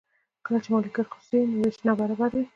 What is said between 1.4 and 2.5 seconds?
نو ویش نابرابر وي.